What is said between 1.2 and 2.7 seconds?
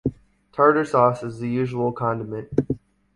is the usual condiment.